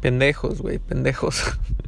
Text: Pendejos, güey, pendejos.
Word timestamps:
Pendejos, 0.00 0.60
güey, 0.60 0.78
pendejos. 0.78 1.42